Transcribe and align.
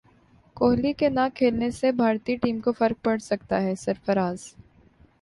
کوہلی 0.57 0.93
کے 0.93 1.09
نہ 1.09 1.27
کھیلنے 1.35 1.69
سے 1.71 1.91
بھارتی 1.93 2.35
ٹیم 2.37 2.59
کو 2.59 2.71
فرق 2.71 3.03
پڑسکتا 3.03 3.61
ہے 3.63 3.75
سرفراز 3.75 4.53